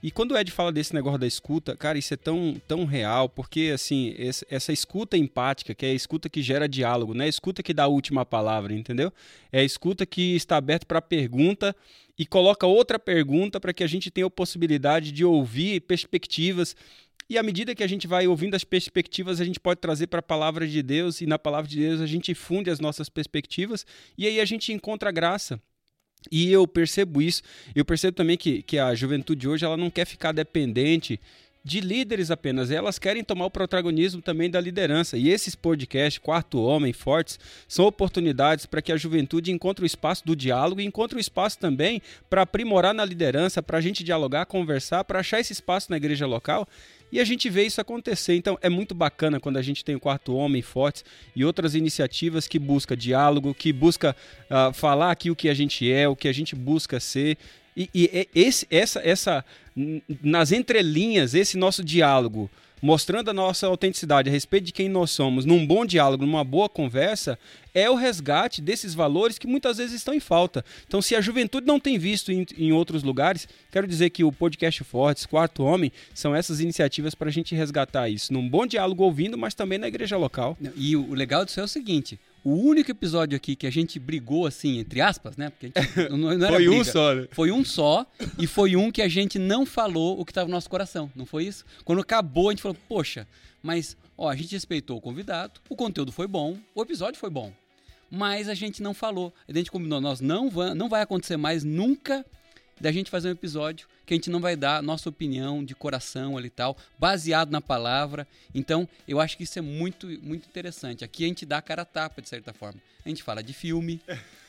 [0.00, 3.28] E quando o Ed fala desse negócio da escuta, cara, isso é tão, tão real,
[3.28, 4.14] porque assim,
[4.48, 7.74] essa escuta empática, que é a escuta que gera diálogo, não é a escuta que
[7.74, 9.12] dá a última palavra, entendeu?
[9.50, 11.74] É a escuta que está aberta para pergunta
[12.16, 16.76] e coloca outra pergunta para que a gente tenha a possibilidade de ouvir perspectivas.
[17.28, 20.20] E à medida que a gente vai ouvindo as perspectivas, a gente pode trazer para
[20.20, 23.84] a palavra de Deus, e na palavra de Deus a gente funde as nossas perspectivas,
[24.16, 25.60] e aí a gente encontra graça.
[26.30, 27.42] E eu percebo isso.
[27.74, 31.20] Eu percebo também que, que a juventude hoje ela não quer ficar dependente
[31.68, 35.18] de líderes apenas, elas querem tomar o protagonismo também da liderança.
[35.18, 37.38] E esses podcasts, Quarto Homem, Fortes,
[37.68, 41.58] são oportunidades para que a juventude encontre o espaço do diálogo e encontre o espaço
[41.58, 45.98] também para aprimorar na liderança, para a gente dialogar, conversar, para achar esse espaço na
[45.98, 46.66] igreja local
[47.10, 48.34] E a gente vê isso acontecer.
[48.34, 52.46] Então é muito bacana quando a gente tem o Quarto Homem Fortes e outras iniciativas
[52.46, 54.14] que busca diálogo, que busca
[54.50, 57.38] uh, falar aqui o que a gente é, o que a gente busca ser.
[57.76, 59.44] E, e esse, essa, essa,
[60.22, 65.44] nas entrelinhas, esse nosso diálogo mostrando a nossa autenticidade a respeito de quem nós somos,
[65.44, 67.38] num bom diálogo, numa boa conversa,
[67.74, 70.64] é o resgate desses valores que muitas vezes estão em falta.
[70.86, 74.32] Então, se a juventude não tem visto em, em outros lugares, quero dizer que o
[74.32, 79.04] Podcast Fortes, Quarto Homem, são essas iniciativas para a gente resgatar isso, num bom diálogo
[79.04, 80.56] ouvindo, mas também na igreja local.
[80.76, 84.46] E o legal disso é o seguinte: o único episódio aqui que a gente brigou,
[84.46, 85.50] assim, entre aspas, né?
[85.50, 87.28] Porque gente, não, não foi briga, um só, né?
[87.30, 88.06] Foi um só,
[88.38, 91.26] e foi um que a gente não falou o que estava no nosso coração, não
[91.26, 91.64] foi isso?
[91.84, 93.26] Quando acabou, a gente falou, poxa,
[93.62, 97.52] mas, ó, a gente respeitou o convidado, o conteúdo foi bom, o episódio foi bom.
[98.10, 99.34] Mas a gente não falou.
[99.46, 102.24] A gente combinou, nós não, vai, não vai acontecer mais nunca
[102.80, 106.38] da gente fazer um episódio que a gente não vai dar nossa opinião de coração
[106.38, 108.26] ali e tal, baseado na palavra.
[108.54, 111.04] Então, eu acho que isso é muito, muito interessante.
[111.04, 112.80] Aqui a gente dá a cara a tapa, de certa forma.
[113.04, 114.00] A gente fala de filme.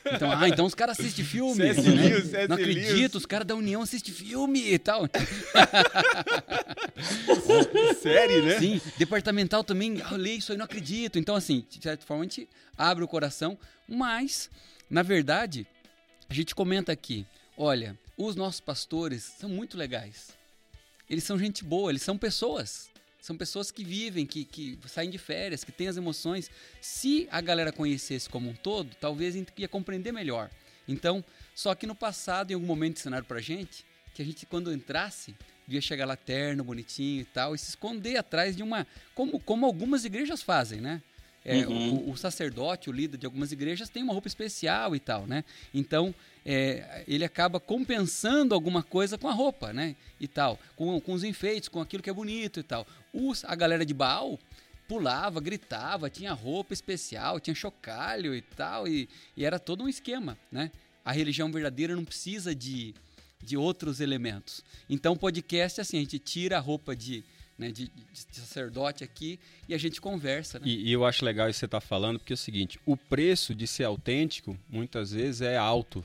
[0.02, 1.62] Então, ah, então os caras assistem filme.
[1.62, 1.74] né?
[1.74, 3.14] Lewis, não acredito, Lewis.
[3.16, 5.06] os caras da União assistem filme e tal.
[8.00, 8.58] Sério, né?
[8.58, 11.18] Sim, departamental também, ah, eu leio isso aí, não acredito.
[11.18, 14.48] Então, assim, de certa forma, a gente abre o coração, mas,
[14.88, 15.66] na verdade,
[16.30, 17.26] a gente comenta aqui,
[17.58, 17.94] olha,
[18.26, 20.28] os nossos pastores são muito legais.
[21.08, 22.90] Eles são gente boa, eles são pessoas.
[23.20, 26.50] São pessoas que vivem, que, que saem de férias, que têm as emoções.
[26.80, 30.50] Se a galera conhecesse como um todo, talvez ia compreender melhor.
[30.86, 34.72] Então, só que no passado, em algum momento ensinaram pra gente que a gente, quando
[34.72, 35.34] entrasse,
[35.66, 38.86] devia chegar lá terno, bonitinho e tal, e se esconder atrás de uma.
[39.14, 41.02] Como, como algumas igrejas fazem, né?
[41.44, 41.94] É, uhum.
[41.94, 45.42] o, o, sacerdote, o líder de algumas igrejas tem uma roupa especial e tal, né?
[45.72, 49.96] Então, é, ele acaba compensando alguma coisa com a roupa, né?
[50.20, 52.86] E tal, com, com os enfeites, com aquilo que é bonito e tal.
[53.12, 54.38] Os, a galera de Baal
[54.86, 60.36] pulava, gritava, tinha roupa especial, tinha chocalho e tal, e, e era todo um esquema,
[60.52, 60.70] né?
[61.04, 62.94] A religião verdadeira não precisa de,
[63.42, 64.62] de outros elementos.
[64.88, 67.24] Então, o podcast, assim, a gente tira a roupa de
[67.60, 70.58] né, de, de, sacerdote aqui e a gente conversa.
[70.58, 70.64] Né?
[70.66, 72.96] E, e, eu acho legal isso que você está falando, porque é o seguinte: o
[72.96, 76.04] preço de ser autêntico muitas vezes é alto,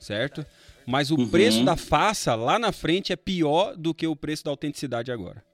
[0.00, 0.44] certo?
[0.86, 1.28] Mas o uhum.
[1.28, 5.44] preço da faça lá na frente é pior do que o preço da autenticidade agora.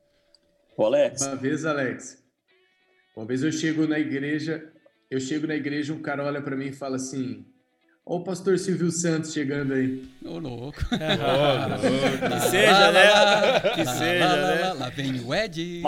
[0.76, 1.22] Ô, Alex.
[1.22, 2.24] Uma vez, Alex,
[3.16, 4.72] uma vez eu chego na igreja,
[5.10, 7.44] eu chego na igreja, um cara olha para mim e fala assim:
[8.06, 10.04] Olha o pastor Silvio Santos chegando aí.
[10.22, 10.78] Ô, louco.
[10.94, 11.16] É.
[12.28, 13.60] Que seja, né?
[13.74, 14.72] Que seja, né?
[14.74, 15.80] Lá vem o Ed.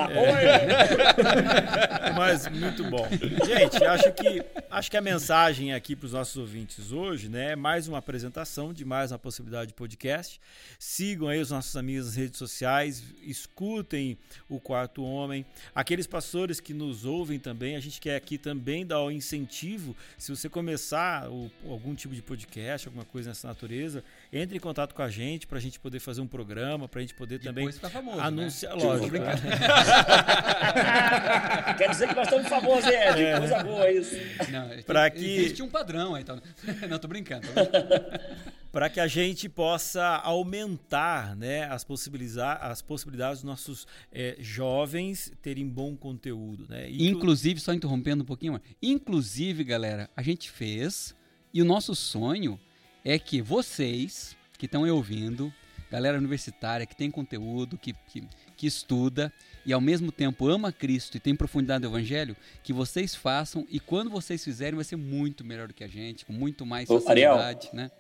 [2.17, 3.07] Mas muito bom.
[3.45, 7.57] Gente, acho que, acho que a mensagem aqui para os nossos ouvintes hoje, né, é
[7.57, 10.41] mais uma apresentação de mais uma possibilidade de podcast.
[10.79, 14.17] Sigam aí os nossos amigos nas redes sociais, escutem
[14.49, 15.45] o Quarto Homem.
[15.75, 20.35] Aqueles pastores que nos ouvem também, a gente quer aqui também dar o incentivo, se
[20.35, 24.95] você começar o, algum tipo tipo de podcast, alguma coisa nessa natureza, entre em contato
[24.95, 27.79] com a gente para a gente poder fazer um programa, para a gente poder Depois
[27.79, 28.77] também famoso, anunciar.
[28.77, 28.85] Né?
[28.85, 29.11] Lógico.
[31.77, 33.23] Quer dizer que nós estamos famosos, Ed.
[33.23, 33.39] É.
[33.39, 34.17] Coisa boa isso.
[34.51, 35.37] Não, pra que...
[35.37, 36.23] Existe um padrão aí.
[36.23, 36.41] Então...
[36.89, 37.47] Não, tô brincando.
[38.71, 45.33] para que a gente possa aumentar né, as, possibilidades, as possibilidades dos nossos é, jovens
[45.41, 46.67] terem bom conteúdo.
[46.69, 46.91] Né?
[46.91, 51.15] E inclusive, só interrompendo um pouquinho, inclusive, galera, a gente fez
[51.57, 52.61] e o nosso sonho
[53.03, 55.51] é que vocês que estão ouvindo,
[55.91, 58.23] galera universitária que tem conteúdo, que, que,
[58.55, 59.33] que, estuda
[59.65, 63.81] e ao mesmo tempo ama Cristo e tem profundidade do Evangelho, que vocês façam e
[63.81, 67.69] quando vocês fizerem vai ser muito melhor do que a gente, com muito mais facilidade,
[67.69, 67.91] Ariel, né?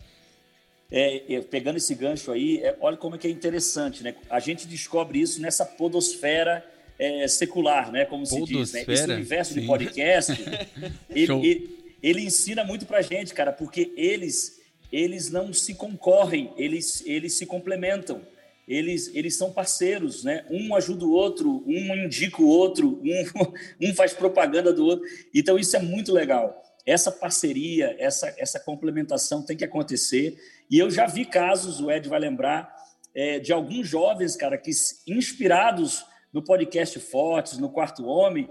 [0.92, 4.14] É, pegando esse gancho aí, é, olha como é que é interessante, né?
[4.28, 6.62] A gente descobre isso nessa podosfera
[6.98, 8.04] é, secular, né?
[8.04, 8.94] Como podosfera, se diz, né?
[8.94, 9.60] Esse universo sim.
[9.60, 10.32] de podcast,
[11.08, 14.60] ele, ele, ele ensina muito para gente, cara, porque eles
[14.92, 18.24] eles não se concorrem, eles eles se complementam.
[18.68, 20.44] Eles, eles são parceiros, né?
[20.50, 23.00] Um ajuda o outro, um indica o outro,
[23.80, 25.06] um, um faz propaganda do outro.
[25.32, 26.64] Então, isso é muito legal.
[26.84, 30.36] Essa parceria, essa, essa complementação tem que acontecer.
[30.68, 32.74] E eu já vi casos, o Ed vai lembrar,
[33.14, 34.72] é, de alguns jovens, cara, que
[35.06, 38.50] inspirados no podcast Fortes, no Quarto Homem,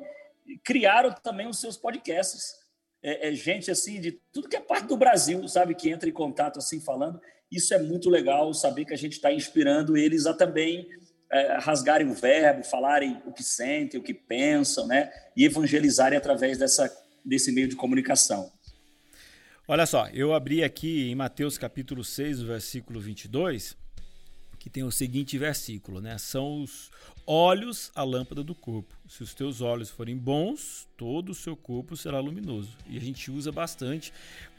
[0.63, 2.64] criaram também os seus podcasts
[3.05, 6.11] é, é, gente assim de tudo que é parte do Brasil, sabe, que entra em
[6.11, 7.21] contato assim falando.
[7.51, 10.89] Isso é muito legal, saber que a gente está inspirando eles a também
[11.31, 15.11] é, rasgarem o verbo, falarem o que sentem, o que pensam, né?
[15.37, 16.91] E evangelizarem através dessa,
[17.23, 18.51] desse meio de comunicação.
[19.67, 23.77] Olha só, eu abri aqui em Mateus capítulo 6, versículo 22,
[24.57, 26.17] que tem o seguinte versículo, né?
[26.17, 26.89] São os
[27.27, 28.95] olhos a lâmpada do corpo.
[29.07, 32.69] Se os teus olhos forem bons, todo o seu corpo será luminoso.
[32.87, 34.13] E a gente usa bastante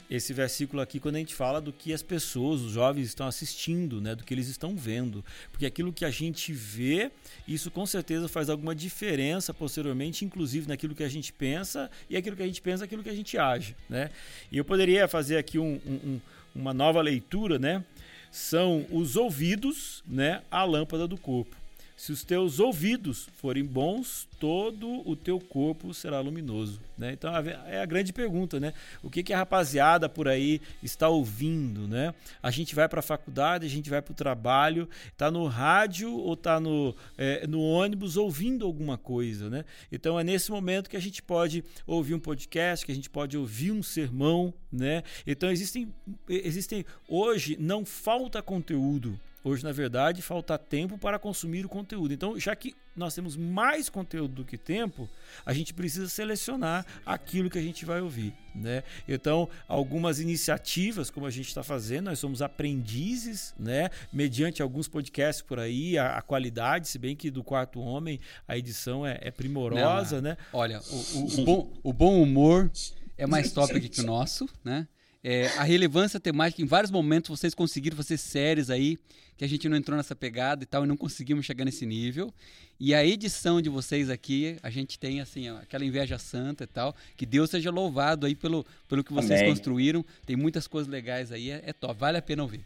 [0.09, 4.01] esse versículo aqui quando a gente fala do que as pessoas, os jovens estão assistindo,
[4.01, 7.11] né, do que eles estão vendo, porque aquilo que a gente vê,
[7.47, 12.37] isso com certeza faz alguma diferença posteriormente, inclusive naquilo que a gente pensa e aquilo
[12.37, 14.11] que a gente pensa, aquilo que a gente age, né?
[14.51, 16.21] E eu poderia fazer aqui um, um,
[16.55, 17.85] uma nova leitura, né?
[18.31, 21.57] São os ouvidos, né, a lâmpada do corpo.
[21.97, 26.79] Se os teus ouvidos forem bons, todo o teu corpo será luminoso.
[26.97, 27.13] Né?
[27.13, 28.75] Então é a grande pergunta, né?
[29.03, 32.15] O que, que a rapaziada por aí está ouvindo, né?
[32.43, 36.13] A gente vai para a faculdade, a gente vai para o trabalho, está no rádio
[36.13, 39.65] ou está no, é, no ônibus ouvindo alguma coisa, né?
[39.91, 43.39] Então é nesse momento que a gente pode ouvir um podcast, que a gente pode
[43.39, 45.03] ouvir um sermão, né?
[45.27, 45.93] Então existem,
[46.29, 52.13] existem hoje não falta conteúdo Hoje, na verdade, falta tempo para consumir o conteúdo.
[52.13, 55.09] Então, já que nós temos mais conteúdo do que tempo,
[55.45, 58.35] a gente precisa selecionar aquilo que a gente vai ouvir.
[58.53, 58.83] Né?
[59.07, 63.89] Então, algumas iniciativas, como a gente está fazendo, nós somos aprendizes, né?
[64.13, 68.59] mediante alguns podcasts por aí, a, a, qualidade, se bem que do Quarto Homem a
[68.59, 70.17] edição é, é primorosa.
[70.17, 70.37] Não, né?
[70.53, 72.69] Olha, o, o, o, bom, o bom humor
[73.17, 74.89] é mais top que o nosso, né?
[75.29, 78.97] É, a relevância temática, em vários momentos vocês conseguiram fazer séries aí
[79.37, 82.33] que a gente não entrou nessa pegada e tal, e não conseguimos chegar nesse nível.
[82.79, 86.67] E a edição de vocês aqui, a gente tem assim, ó, aquela inveja santa e
[86.69, 86.95] tal.
[87.17, 89.53] Que Deus seja louvado aí pelo, pelo que vocês Amém.
[89.53, 90.05] construíram.
[90.25, 92.61] Tem muitas coisas legais aí, é, é top, vale a pena ouvir.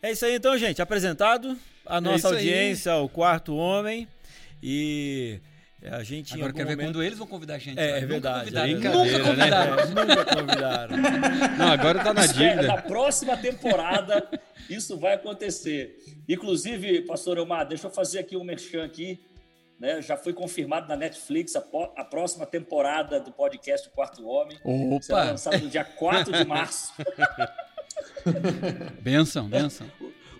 [0.00, 0.80] É isso aí então, gente.
[0.80, 3.00] Apresentado a é nossa é audiência, aí.
[3.00, 4.08] o quarto homem.
[4.62, 5.38] E
[5.90, 6.78] a gente Agora quero momento...
[6.78, 7.78] ver quando eles vão convidar a gente.
[7.78, 8.50] É, é verdade.
[8.74, 9.06] Nunca convidaram.
[9.06, 9.76] Nunca convidaram.
[9.76, 10.04] Né?
[10.06, 10.96] nunca convidaram.
[11.58, 12.62] Não, agora tá na dívida.
[12.62, 14.28] Na próxima temporada
[14.68, 15.98] isso vai acontecer.
[16.28, 19.20] Inclusive, pastor Elmar, deixa eu fazer aqui um merchan aqui.
[19.78, 20.00] Né?
[20.00, 21.64] Já foi confirmado na Netflix a,
[21.96, 24.58] a próxima temporada do podcast Quarto Homem.
[24.64, 25.02] Opa!
[25.02, 26.92] Será lançado no dia 4 de março.
[29.02, 29.86] benção, benção.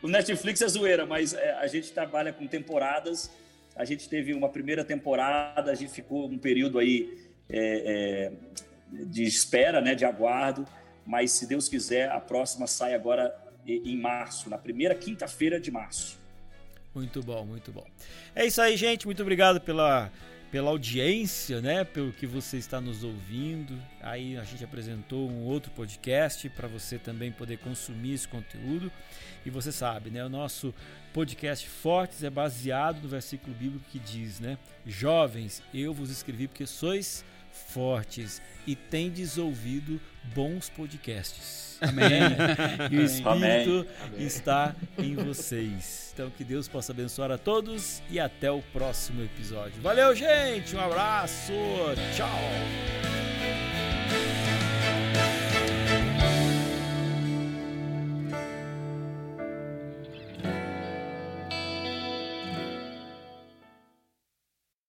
[0.02, 3.30] O Netflix é zoeira, mas é, a gente trabalha com temporadas
[3.76, 8.32] a gente teve uma primeira temporada, a gente ficou um período aí é,
[8.92, 10.66] é, de espera, né, de aguardo,
[11.06, 13.34] mas se Deus quiser, a próxima sai agora
[13.66, 16.18] em março, na primeira quinta-feira de março.
[16.94, 17.84] Muito bom, muito bom.
[18.34, 19.06] É isso aí, gente.
[19.06, 20.12] Muito obrigado pela,
[20.54, 21.82] pela audiência, né?
[21.82, 23.76] Pelo que você está nos ouvindo.
[24.00, 28.88] Aí a gente apresentou um outro podcast para você também poder consumir esse conteúdo.
[29.44, 30.24] E você sabe, né?
[30.24, 30.72] O nosso
[31.12, 34.56] podcast Fortes é baseado no versículo bíblico que diz, né?
[34.86, 40.00] Jovens, eu vos escrevi porque sois fortes e tendes ouvido
[40.32, 41.73] bons podcasts.
[41.88, 42.90] Amém.
[42.90, 43.86] e o Espírito Amém.
[44.26, 46.10] está em vocês.
[46.14, 49.80] Então que Deus possa abençoar a todos e até o próximo episódio.
[49.82, 50.76] Valeu, gente.
[50.76, 51.52] Um abraço.
[52.14, 53.63] Tchau.